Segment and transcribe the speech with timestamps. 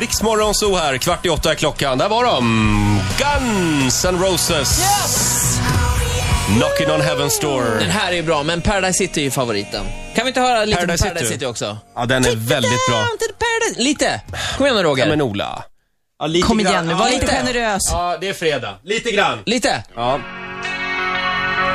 [0.00, 1.98] Riksmorgon så här, kvart i åtta är klockan.
[1.98, 3.00] Där var de!
[3.18, 4.78] Guns N' Roses.
[4.80, 5.60] Yes!
[6.46, 7.78] Knocking on Heaven's Door.
[7.80, 9.84] Den här är bra, men Paradise City är ju favoriten.
[10.14, 11.34] Kan vi inte höra lite Paradise på Paradise City?
[11.34, 11.78] City, också?
[11.94, 13.06] Ja, den är väldigt bra.
[13.76, 14.20] Lite!
[14.56, 15.04] Kom igen nu Roger.
[15.04, 15.62] Ja, men Ola.
[16.18, 17.26] Ja, lite Kom igen nu, var Ja, lite.
[17.26, 17.82] generös.
[17.92, 18.74] Ja, det är fredag.
[18.84, 19.38] Lite grann.
[19.46, 19.82] Lite!
[19.94, 20.20] Ja.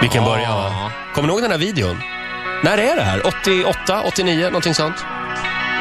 [0.02, 0.92] Vilken början va?
[1.16, 1.98] Kommer ni ihåg den här videon?
[2.64, 3.28] När är det här?
[3.28, 4.96] 88, 89, någonting sånt?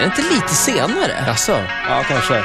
[0.03, 1.25] Är inte lite senare?
[1.27, 1.53] Jaså?
[1.89, 2.43] Ja, kanske.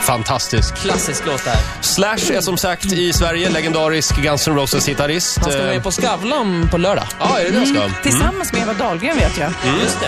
[0.00, 0.74] Fantastisk.
[0.74, 1.56] Klassisk låt där.
[1.80, 5.38] Slash är som sagt i Sverige legendarisk Guns N' Roses-gitarrist.
[5.42, 7.04] Han ska vara med på Skavlan på lördag.
[7.20, 8.02] Ja, är det det han ska?
[8.02, 9.52] Tillsammans med Eva Dahlgren vet jag.
[9.82, 10.06] Just det.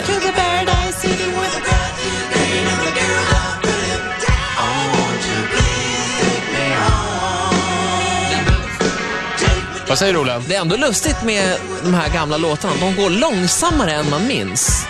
[9.89, 10.39] Vad säger du Ola?
[10.39, 12.75] Det är ändå lustigt med de här gamla låtarna.
[12.81, 14.87] De går långsammare än man minns.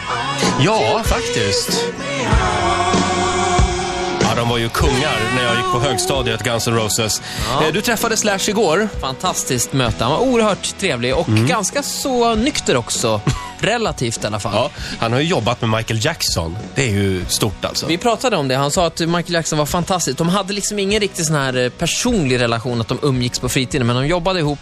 [0.60, 1.84] Ja, faktiskt.
[4.20, 7.22] Ja, de var ju kungar när jag gick på högstadiet, Guns N' Roses.
[7.52, 7.66] Ja.
[7.66, 8.88] Eh, Du träffade Slash igår.
[9.00, 10.04] Fantastiskt möte.
[10.04, 13.20] Han var oerhört trevlig och ganska så nykter också.
[13.64, 14.52] Relativt i alla fall.
[14.55, 16.56] Ja, han har ju jobbat med Michael Jackson.
[16.75, 17.87] Det är ju stort alltså.
[17.87, 18.56] Vi pratade om det.
[18.56, 20.19] Han sa att Michael Jackson var fantastisk.
[20.19, 23.87] De hade liksom ingen riktigt sån här eh, personlig relation, att de umgicks på fritiden,
[23.87, 24.58] men de jobbade ihop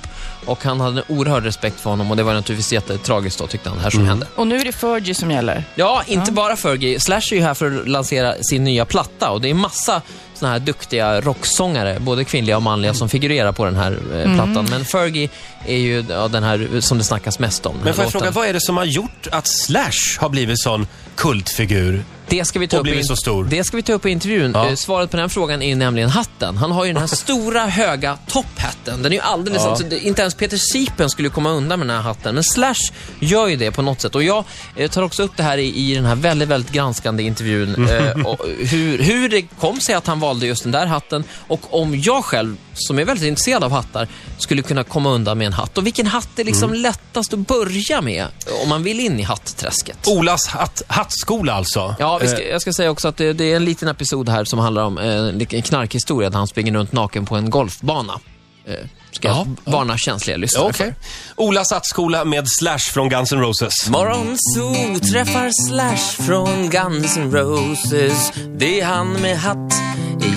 [0.46, 3.68] och han hade en oerhörd respekt för honom och det var naturligtvis jättetragiskt då, tyckte
[3.68, 4.26] han, det här som hände.
[4.36, 5.64] Och nu är det Fergie som gäller.
[5.74, 7.00] Ja, inte bara Fergie.
[7.00, 10.02] Slash är ju här för att lansera sin nya platta och det är massa
[10.42, 14.66] såna här duktiga rocksångare, både kvinnliga och manliga, som figurerar på den här eh, plattan.
[14.70, 15.28] Men Fergie
[15.66, 17.76] är ju ja, den här som det snackas mest om.
[17.84, 18.20] Men får jag låten.
[18.20, 22.04] fråga, vad är det som har gjort att Slash har blivit sån kultfigur?
[22.28, 23.44] Det ska vi ta Och upp blivit så stor.
[23.44, 24.50] Det ska vi ta upp i intervjun.
[24.54, 24.68] Ja.
[24.68, 26.56] Eh, Svaret på den frågan är nämligen hatten.
[26.56, 29.02] Han har ju den här stora, höga topphatten.
[29.02, 29.62] Den är ju alldeles...
[29.62, 29.70] Ja.
[29.70, 32.34] Alltså, inte ens Peter Sipen skulle komma undan med den här hatten.
[32.34, 32.74] Men Slash
[33.20, 34.14] gör ju det på något sätt.
[34.14, 34.44] Och jag
[34.76, 37.88] eh, tar också upp det här i, i den här väldigt, väldigt granskande intervjun.
[37.92, 41.24] Eh, och hur, hur det kom sig att han valde just den där hatten.
[41.48, 44.08] Och om jag själv, som är väldigt intresserad av hattar,
[44.38, 45.78] skulle kunna komma undan med en hatt.
[45.78, 48.26] Och vilken hatt är liksom lättast att börja med
[48.62, 49.98] om man vill in i hattträsket?
[50.06, 51.94] Olas hatt, hattskola alltså.
[51.98, 54.28] Ja, vi ska, Eh, jag ska säga också att det, det är en liten episod
[54.28, 58.20] här som handlar om eh, en knarkhistoria där han springer runt naken på en golfbana.
[58.66, 58.74] Eh,
[59.10, 60.94] ska Ja, jag varna känsliga lyssnare Okej.
[61.36, 63.88] Olas hattskola med Slash från Guns N' Roses.
[63.88, 68.32] Morgonzoo träffar Slash från Guns N' Roses.
[68.56, 69.74] Det är han med hatt,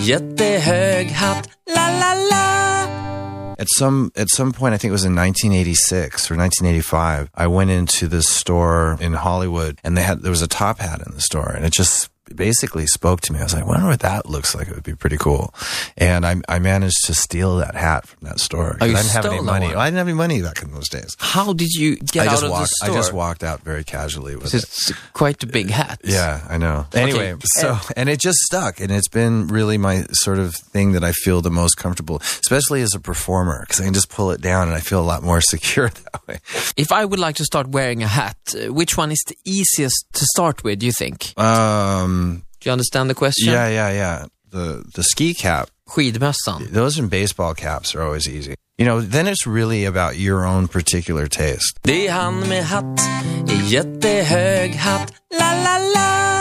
[0.02, 1.50] jättehög hatt.
[1.76, 2.55] La, la, la.
[3.66, 7.72] At some at some point, I think it was in 1986 or 1985, I went
[7.72, 11.22] into this store in Hollywood, and they had there was a top hat in the
[11.22, 13.40] store, and it just basically spoke to me.
[13.40, 14.68] I was like, I wonder what that looks like.
[14.68, 15.54] It would be pretty cool.
[15.98, 18.78] And I, I managed to steal that hat from that store.
[18.80, 19.68] Oh, I didn't have any money.
[19.68, 19.78] one?
[19.78, 21.16] I didn't have any money back in those days.
[21.20, 22.72] How did you get I out of walked.
[22.82, 24.64] the I just walked out very casually with it.
[24.64, 26.02] It's quite a big hat.
[26.04, 26.88] Yeah, I know.
[26.94, 31.04] Anyway, so and it just stuck, and it's been really my sort of thing that
[31.04, 34.42] I feel the most comfortable, especially as a performer, because I can just pull it
[34.42, 36.40] down and I feel a lot more secure that way.
[36.78, 40.06] If I would like to start wearing a hat, uh, which one is the easiest
[40.14, 41.38] to start with, do you think?
[41.40, 42.15] Um,
[42.60, 43.54] Do you understand the question?
[43.54, 44.26] yeah, yeah, yeah.
[44.52, 46.72] The the ski cap, Skidmössan.
[46.72, 48.56] those and baseball caps are always easy.
[48.78, 51.80] You know, then it's really about your own particular taste.
[51.82, 53.00] Det är han med hatt,
[53.68, 56.35] jättehög hatt, la la la.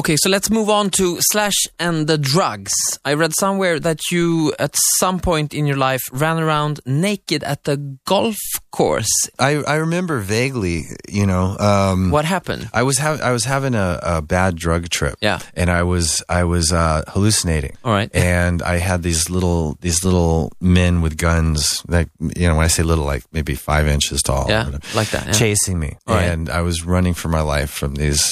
[0.00, 2.72] Okay, so let's move on to Slash and the drugs.
[3.04, 7.64] I read somewhere that you, at some point in your life, ran around naked at
[7.64, 7.76] the
[8.06, 8.38] golf
[8.70, 9.12] course.
[9.38, 10.78] I I remember vaguely,
[11.18, 11.44] you know.
[11.58, 12.70] Um, What happened?
[12.72, 15.16] I was having I was having a, a bad drug trip.
[15.20, 15.38] Yeah.
[15.54, 17.76] and I was I was uh, hallucinating.
[17.84, 18.08] All right.
[18.16, 22.08] and I had these little these little men with guns, like
[22.40, 25.26] you know, when I say little, like maybe five inches tall, Yeah, whatever, like that,
[25.26, 25.32] yeah.
[25.32, 26.30] chasing me, All right.
[26.32, 28.24] and I was running for my life from these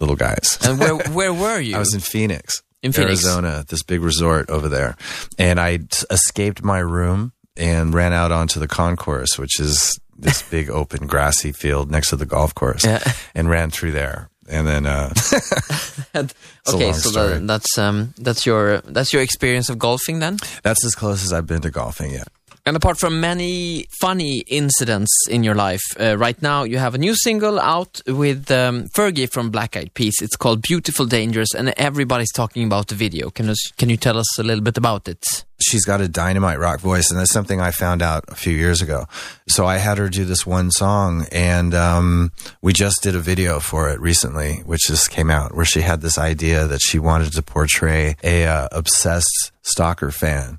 [0.00, 0.58] little guys.
[0.64, 1.76] And where where were you?
[1.76, 3.24] I was in Phoenix, In Phoenix.
[3.24, 4.96] Arizona, this big resort over there,
[5.38, 10.42] and I t- escaped my room and ran out onto the concourse, which is this
[10.50, 13.02] big open grassy field next to the golf course, Yeah.
[13.34, 14.28] and ran through there.
[14.48, 15.12] And then, uh,
[16.68, 20.38] okay, so that's um that's your that's your experience of golfing then.
[20.64, 22.28] that's as close as I've been to golfing yet.
[22.66, 26.98] And apart from many funny incidents in your life, uh, right now you have a
[26.98, 30.14] new single out with um, Fergie from Black Eyed Peas.
[30.20, 33.30] It's called "Beautiful Dangerous," and everybody's talking about the video.
[33.30, 35.24] Can you, can you tell us a little bit about it?
[35.60, 38.82] she's got a dynamite rock voice, and that's something I found out a few years
[38.82, 39.06] ago.
[39.48, 43.60] So I had her do this one song, and um, we just did a video
[43.60, 47.32] for it recently, which just came out, where she had this idea that she wanted
[47.32, 50.58] to portray a uh, obsessed stalker fan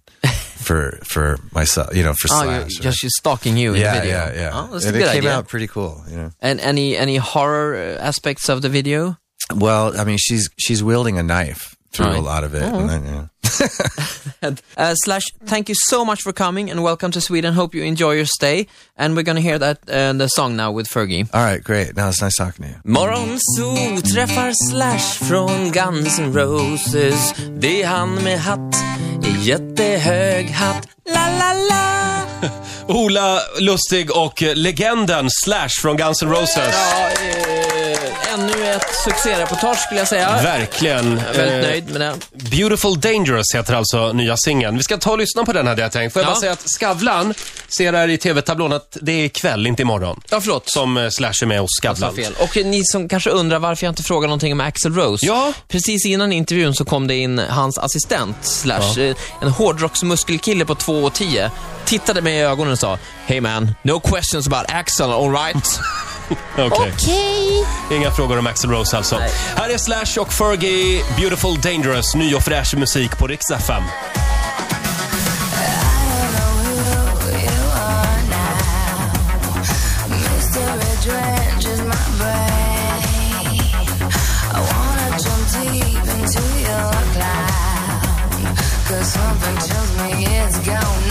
[0.62, 2.46] for for myself, you know, for Oh, Slash.
[2.46, 2.82] you're, right?
[2.82, 4.18] just she's stalking you in yeah, the video.
[4.18, 4.52] yeah, yeah.
[4.54, 5.38] Oh, that's and a it came idea.
[5.38, 6.32] out pretty cool, you know.
[6.42, 9.16] And any any horror uh, aspects of the video?
[9.56, 12.18] Well, I mean, she's she's wielding a knife through Right.
[12.20, 12.64] a lot of it.
[12.64, 13.26] And then, yeah.
[14.78, 17.54] Uh, slash, thank you so much for coming and welcome to Sweden.
[17.54, 18.66] Hope you enjoy your stay.
[18.98, 21.28] And we're gonna hear that uh, the song now with Fergie.
[21.34, 21.96] All right, great.
[21.96, 22.78] Now it's nice talking to you.
[22.84, 27.34] Morgonzoo träffar Slash från Guns N' Roses.
[27.60, 28.76] Det är han med hatt,
[29.42, 30.88] jättehög hatt.
[31.14, 32.22] La, la, la.
[32.88, 36.58] Ola Lustig och legenden Slash från Guns N' Roses.
[36.58, 37.71] Ja, eh,
[38.34, 40.42] ännu ett succéreportage skulle jag säga.
[40.44, 41.18] Verkligen.
[41.18, 42.16] Jag är väldigt Eh, nöjd med det.
[42.50, 44.78] Beautiful Dangerous heter alltså nya singeln.
[44.78, 46.14] Vi ska ta och lyssna på den hade jag tänkt.
[46.14, 46.34] Får jag Ja.
[46.34, 47.34] bara säga att Skavlan
[47.78, 50.22] ser här i TV-tablån att det är ikväll, inte imorgon.
[50.30, 50.70] Ja, förlåt.
[50.70, 52.16] Som eh, Slash är med sa Skavlan.
[52.16, 52.34] fel.
[52.40, 55.26] Och ni som kanske undrar varför jag inte frågar någonting om Axl Rose.
[55.26, 55.54] Ja.
[55.68, 60.94] Precis innan intervjun så kom det in hans assistent, slash, eh, en hårdrocksmuskelkille på 2
[61.04, 61.52] och 10
[61.86, 65.80] tittade mig i ögonen och sa Hey man, no questions about Axl, alright?
[66.58, 66.94] Okej.
[67.92, 69.18] Inga frågor om Axl Rose alltså.
[69.18, 69.32] Nej.
[69.56, 73.84] Här är Slash och Fergie, Beautiful Dangerous, ny och fräsch musik på Rix FM.
[88.88, 91.11] 'Cause something tells me it's gonna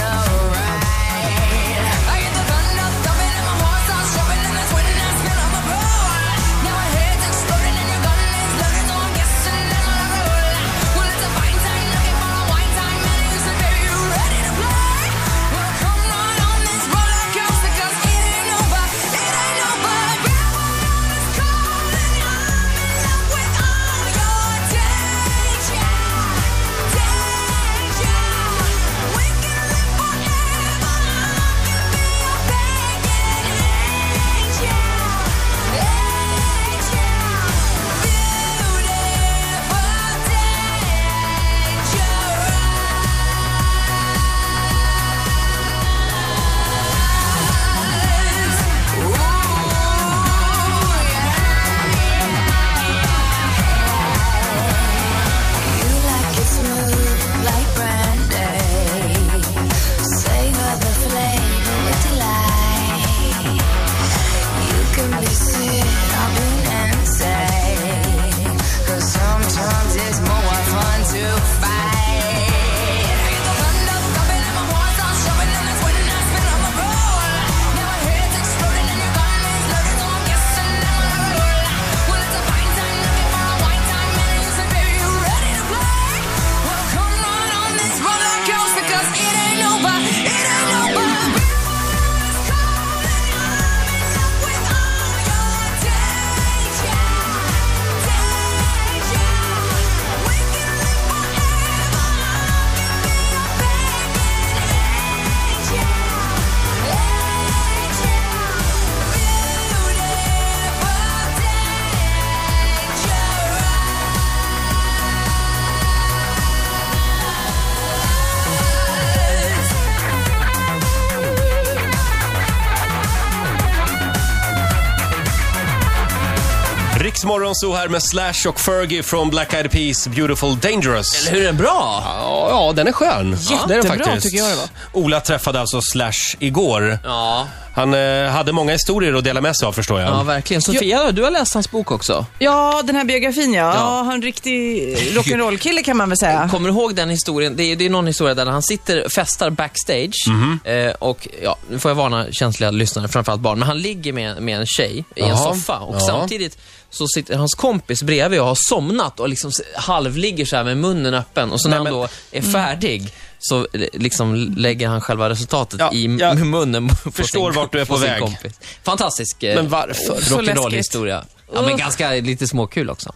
[127.50, 131.21] Riksmorgon så här med Slash och Fergie från Black Eyed Peas, Beautiful Dangerous.
[131.28, 132.02] Eller hur är den bra?
[132.04, 133.30] Ja, ja, den är skön.
[133.30, 134.23] det är den Jättebra, faktiskt.
[134.26, 134.69] tycker jag det var.
[135.02, 136.99] Ola träffade alltså Slash igår.
[137.04, 140.09] Ja, Han eh, hade många historier att dela med sig av förstår jag.
[140.09, 140.62] ja verkligen.
[140.62, 142.26] Sofia, du har läst hans bok också.
[142.38, 143.75] Ja, den här biografin ja.
[143.75, 143.97] Ja.
[144.02, 146.49] han är en riktig rock'n'roll-kille kan man väl säga.
[146.50, 147.57] Kommer du ihåg den historien?
[147.57, 150.61] Det är, det är någon historia där han sitter och festar backstage Mhm.
[150.64, 154.42] eh, och, ja, nu får jag varna känsliga lyssnare, framförallt barn, men han ligger med,
[154.42, 155.54] med en tjej i en Jaha.
[155.54, 156.00] soffa och Ja.
[156.00, 156.59] samtidigt
[156.90, 161.14] så sitter hans kompis bredvid och har somnat och liksom halvligger så här med munnen
[161.14, 165.28] öppen och så när Nej, han då är färdig så eh, liksom lägger han själva
[165.30, 166.09] resultatet Ja, i
[166.44, 168.20] munnen på förstår sin, vart du är på sin väg.
[168.23, 168.52] kompis.
[168.82, 170.16] Fantastisk eh, Men varför?
[170.20, 171.25] Rock'n'roll-historia.
[171.54, 173.12] Ja, men ganska lite småkul också,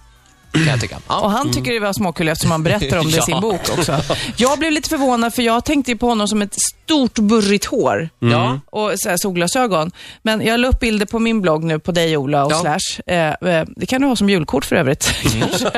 [0.54, 0.96] kan jag tycka.
[1.08, 1.20] Ja.
[1.20, 3.40] Och han tycker det var småkul eftersom han berättar om det i sin Ja.
[3.40, 4.00] bok också.
[4.36, 8.60] Jag blev lite förvånad för jag tänkte på honom som ett stort burrigt hår Ja.
[8.70, 9.90] och så här solglasögon.
[10.22, 12.60] Men jag la upp bilder på min blogg nu på dig Ola och Ja.
[12.60, 13.14] Slash.
[13.14, 15.14] Eh, eh, det kan du ha som julkort för övrigt.
[15.40, 15.70] kanske.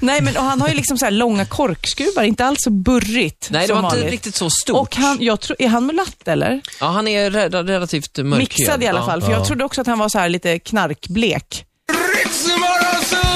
[0.00, 3.48] Nej men och han har ju liksom så här långa korkskruvar, inte alls så burrigt
[3.50, 4.10] Nej, det var inte vanligt.
[4.12, 4.76] riktigt så stort.
[4.76, 6.60] Och han, jag tror, är han mulatt eller?
[6.80, 8.38] Ja, han är re- relativt mörkhyad.
[8.38, 9.06] Mixad i alla Ja.
[9.06, 11.64] fall, för jag trodde också att han var så här lite knarkblek.
[12.24, 13.29] Ritzmorgonzoo!